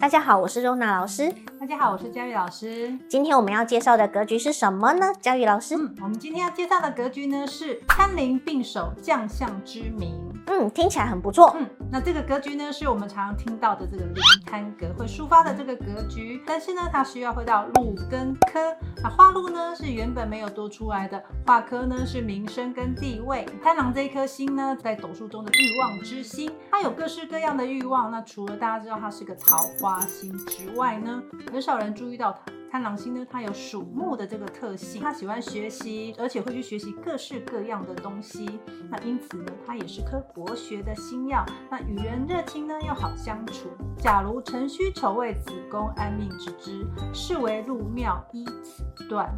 [0.00, 1.30] 大家好，我是周娜老师。
[1.60, 2.98] 大家好，我是佳玉老师。
[3.06, 5.12] 今天我们要介绍的格局是什么呢？
[5.20, 10.18] 佳玉老师，嗯，我们今天要介绍的格局呢是参邻并守，将相之名。
[10.52, 11.54] 嗯，听起来很不错。
[11.56, 18.58] 嗯，那这个格局呢是我们常常听到的这个灵贪格会抒发的这个格局，但是呢，它需要会到禄跟科。
[19.00, 23.46] 那化禄呢是原本没有多出来的，化科呢是名声跟地位。
[23.62, 28.10] 贪狼这一颗星呢，在斗数中的欲望之星，它有各式各样的欲望。
[28.10, 31.22] 那除了大家知道它是个桃花星之外呢，
[31.52, 32.52] 很少人注意到它。
[32.70, 38.60] 贪狼星呢，它有属木的这个特性，它喜欢学习，而且会去学习各式各样的东西。
[38.88, 41.44] 那因此呢，它也是颗博学的星曜。
[41.68, 43.68] 那与人热情呢，又好相处。
[43.98, 49.28] 假如辰戌丑未子宫安命之之，是为入庙依此断。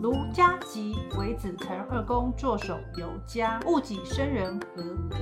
[0.00, 5.16] 如家吉为子辰二宫坐守尤佳，戊己生人合格。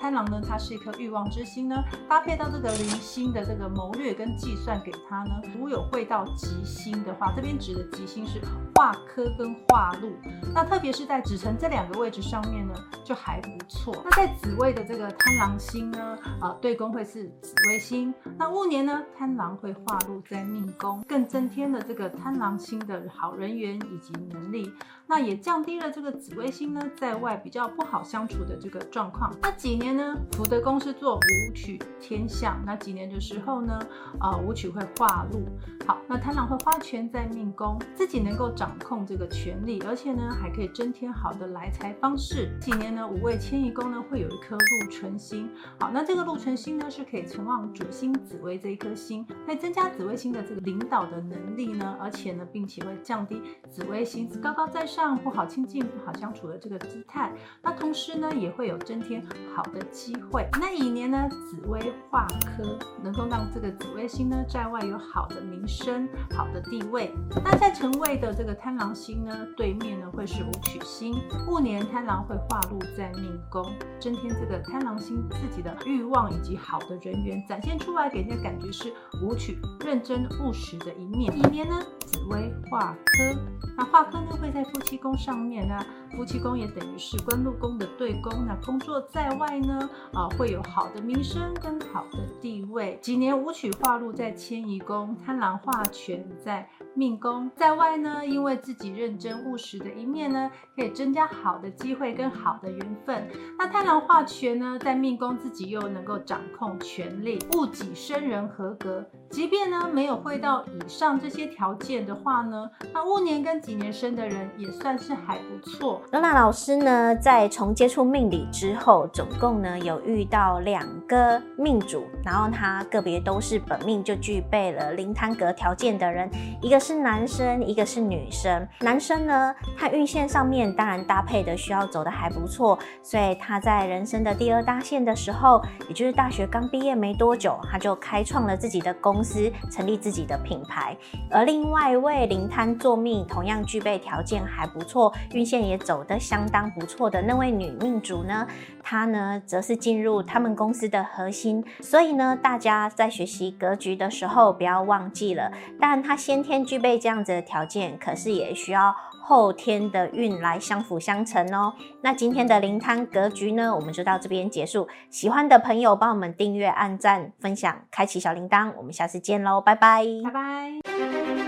[0.00, 1.76] 贪狼呢，它是一颗欲望之星呢，
[2.08, 8.40] 搭配到这个铃星的这个谋略跟计算给它呢，如有会到吉星的话，这边指的吉星是
[8.74, 10.12] 化科跟化禄，
[10.54, 13.96] 那特别是在子辰这两个位置上面呢，就还不错。
[14.04, 18.12] 那在子位的这个贪狼星呢，啊、对宫会是紫微星。
[18.36, 24.72] 那戊年呢，贪狼会化禄在命宫，更增添了这个贪狼星的好人缘以及能力，
[25.06, 29.34] 那也降低了这个紫微星呢在外比较不好相处的这个状况。
[29.40, 33.78] 那几年呢，福德宫是做武曲天象，那几年的时候呢，
[34.18, 35.44] 啊、呃，武曲会化禄。
[35.86, 42.56] 好，那贪狼会花权在命宫，自己能够掌控这个权力，而且呢，还可以增添好的来财方式。
[42.60, 45.48] 几年呢，五位迁移宫呢会有一颗禄存星。
[45.78, 54.30] 好，那这个禄存星呢是可以承旺主星紫微这一颗星，可以增加紫微星的这个领导的能力呢，而且呢，并且会降低紫微星。
[54.40, 59.20] 高高在上，不好亲近、不好相处的这个姿态，那同时呢，也会有增添
[59.54, 60.48] 好的机会。
[60.60, 67.12] 那乙年呢，紫薇化科，能够让这个紫薇星呢，在外有好的名声、好的地位。
[67.44, 71.14] 那在辰位的这个贪狼星呢，对面呢会是武曲星。
[71.48, 73.64] 戊年贪狼会化禄在命宫，
[73.98, 78.92] 增添这个贪狼星自己的欲望以及好的人缘，展现出来给人家感觉是
[79.22, 81.36] 武曲认真务实的一面。
[81.36, 81.74] 乙年呢，
[82.06, 83.34] 紫薇化科，
[83.76, 83.95] 那化。
[84.04, 85.66] 科呢会在夫妻宫上面。
[85.66, 85.84] 呢，
[86.16, 88.46] 夫妻宫也等于是官禄宫的对宫。
[88.46, 92.98] 那工作在外呢，啊会有好的名声跟好的地位。
[93.02, 103.28] 几年武曲化禄在迁移宫，贪狼化权在命宫，在外呢，因为自己认真务实的一面呢，可以增加好的机会跟好的缘分。
[103.58, 109.04] 那贪狼化权呢，在命宫自己又能够掌控权力，戊己生人合格。
[109.28, 116.00] 即便呢没有会到以上这些条件的话呢，那戊年跟己年生的人也算是还不错。
[116.12, 126.30] 罗娜老师呢，在从接触命理之后，总共呢有遇到两个命主，然后他个别都是本命就具备了灵贪格条件的人，
[126.62, 128.66] 一个是男生，一个是女生。
[128.80, 140.96] 男生呢，他运线上面当然搭配的需要走的还不错，所以他在人生的第二大线的时候，也就是大学刚毕业没多久，他就开创了自己的公司成立自己的品牌，
[141.32, 148.44] 而另外一位灵贪坐命，同样具备条件还不错，运线也走得相当不错的那位女命主呢，
[148.82, 151.64] 她呢则是进入他们公司的核心。
[151.80, 158.92] 所以呢，大家在学习格局的时候，不要忘记了，当然她先天具备这样子的条件，可是也需要
[159.22, 161.72] 后天的运来相辅相成哦。
[162.02, 164.88] 那今天的灵贪格局呢，我们就到这边结束。
[165.08, 171.45] 喜欢的朋友帮我们订阅、按赞、分享、开启小铃铛，我们下次见喽，拜拜，拜拜。